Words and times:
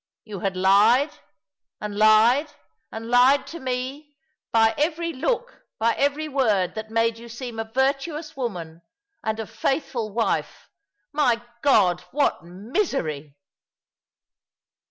You 0.23 0.39
had 0.39 0.57
lied, 0.57 1.11
and 1.79 1.95
lied, 1.95 2.51
and 2.91 3.07
lied 3.09 3.45
to 3.45 3.59
me— 3.59 4.17
by 4.51 4.73
every 4.75 5.13
look, 5.13 5.61
by 5.77 5.93
every 5.93 6.27
word 6.27 6.73
that 6.73 6.89
made 6.89 7.19
you 7.19 7.29
seem 7.29 7.59
a 7.59 7.71
virtuous 7.71 8.35
woman 8.35 8.81
and 9.23 9.39
a 9.39 9.45
faithful 9.45 10.11
wife. 10.11 10.71
My 11.13 11.39
God, 11.61 12.01
what 12.09 12.43
misery 12.43 13.35